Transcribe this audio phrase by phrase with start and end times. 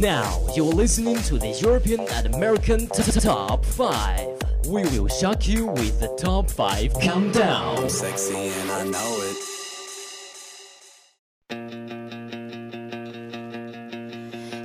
[0.00, 4.26] Now you're listening to the European and American t- t- Top 5.
[4.68, 7.88] We will shock you with the Top 5 Countdown.
[7.88, 9.36] Sexy and I know it.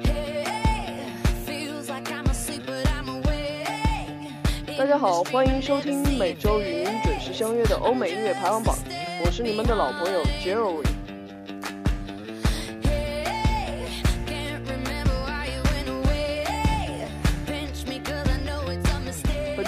[0.07, 1.05] Hey,
[1.45, 4.77] feels like I'm asleep, but I'm awake.
[4.77, 8.75] 大家好，欢迎收听每周与您准时相约的欧美音乐排行榜，
[9.23, 10.83] 我是你们的老朋友 Jerry。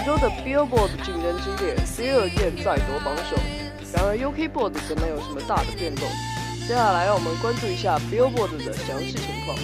[0.09, 3.37] 周的 Billboard 竞争激烈，C 二 again 再夺榜首，
[3.93, 6.09] 然而 UK Board 则没有什么大的变动。
[6.67, 9.55] 接下来让我们关注一下 Billboard 的详细情况。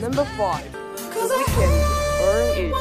[0.00, 0.64] Number five,
[1.12, 1.84] The Weeknd,
[2.24, 2.72] Earn It。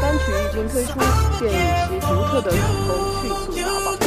[0.00, 0.98] 单曲一经推出，
[1.38, 2.56] 便以其独特的曲
[2.88, 3.98] 风迅速打榜。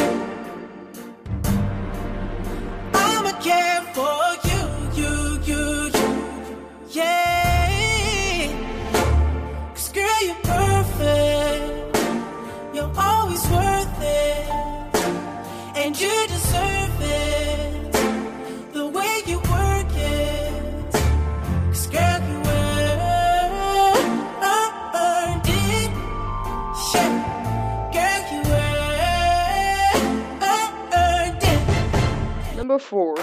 [32.92, 33.16] Four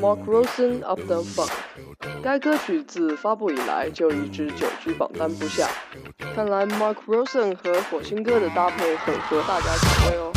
[0.00, 1.52] Mark Rosen of the Funk。
[2.20, 5.68] 该歌曲自发布以来就一直久居榜单不下，
[6.34, 10.33] 看来 Mark Rosen 和火星哥的搭配很合大家口味哦。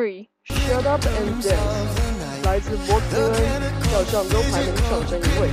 [0.00, 3.62] three, Shut Up and Dance，来自博兹恩，
[3.92, 5.50] 较上周排名上升一位。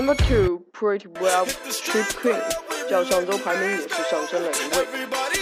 [0.00, 1.46] Number two, Fetty Wap
[1.84, 2.40] Trap Queen，
[2.88, 5.39] 较上周排名也是上升了一位。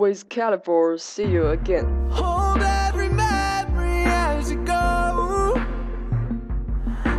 [0.00, 1.86] With Khalifa, see you again.
[2.10, 5.54] Hold every memory as you go,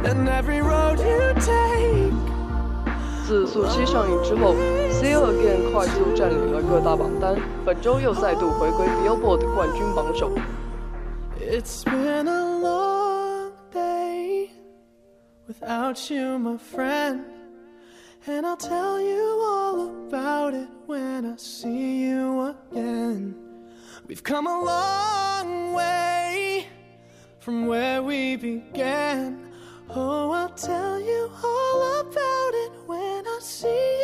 [0.03, 2.13] and every road you take.
[3.25, 4.53] 自速七上映之后
[4.91, 7.35] ，See You Again 快速占领了各大榜单，
[7.65, 10.31] 本周又再度回归 Billboard 冠军榜首。
[11.39, 14.49] It's been a long day
[15.47, 17.34] without you, my friend.
[18.27, 23.35] And I'll tell you all about it when I see you again.
[24.07, 26.65] We've come a long way
[27.37, 29.51] from where we began.
[29.91, 33.94] Oh, I'll tell you all about it when I see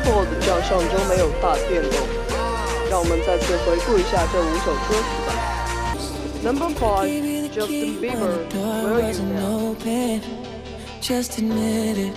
[0.00, 1.92] UK Board 较上周没有大变动，
[2.90, 5.30] 让我们再次回顾一下这五首歌曲吧。
[6.42, 9.72] Number five, Justin Bieber, Where Are You Now?
[9.72, 10.22] open,
[11.02, 12.14] just admit it.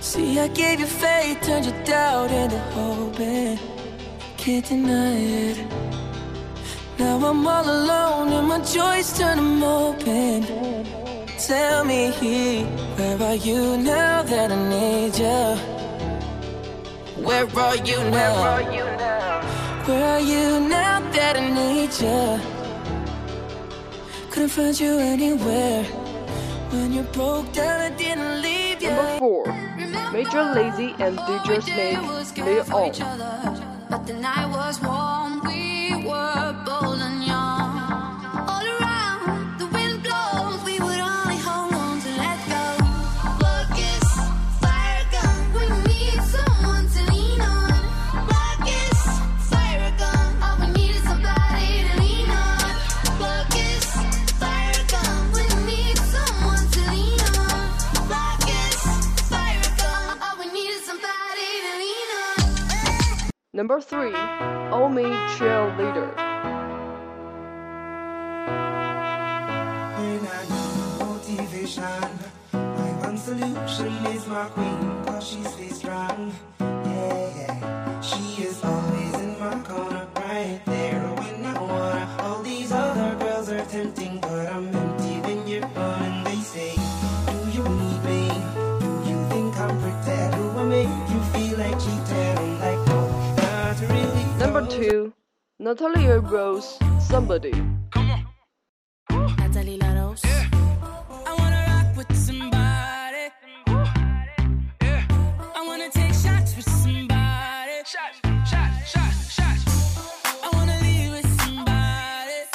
[0.00, 3.58] See, I gave you faith, turned your doubt into hope.
[4.38, 5.58] can't deny it.
[6.98, 10.46] Now I'm all alone, and my joys turn them open.
[11.46, 12.10] Tell me,
[12.96, 15.77] where are you now that I need you?
[17.24, 18.62] Where are you now?
[19.86, 22.40] Where are you now that I need you?
[24.30, 25.84] Couldn't find you anywhere.
[26.70, 28.90] When you broke down, I didn't leave you.
[28.90, 29.44] Number four,
[30.12, 31.98] Major Lazer and DJ Snake,
[32.46, 32.92] Lean On.
[63.58, 64.14] Number three,
[64.70, 65.02] Omi
[65.34, 66.14] Cheerleader.
[71.00, 71.82] Motivation,
[72.52, 76.32] my one solution is my queen, cause she stays strong.
[95.68, 97.50] Natalie La Rose, Somebody.
[99.36, 100.24] Natalie La Rose.
[100.24, 103.28] I wanna rock with somebody.
[103.68, 107.84] I wanna take shots with somebody.
[107.84, 108.18] Shots,
[108.48, 109.64] shots, shots, shots.
[110.42, 112.48] I wanna leave with somebody.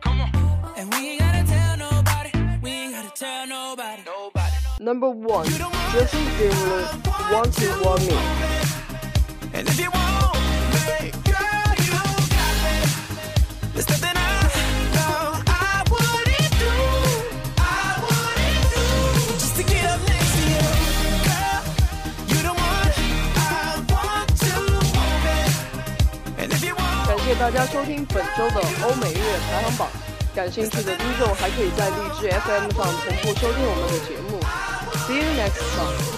[0.00, 0.30] Come on.
[0.76, 2.30] And we ain't gotta tell nobody.
[2.60, 4.02] We ain't gotta tell nobody.
[4.04, 4.56] Nobody.
[4.80, 5.46] Number one,
[5.92, 8.18] Justin Bieber, Want You Want Me.
[9.54, 10.17] And if you want
[27.28, 29.86] 谢大家收听本周的欧美音乐排行榜。
[30.34, 34.40] 感兴趣的听众还可以在荔枝 FM 上同步收听我们的节目。
[35.06, 36.17] See you next time.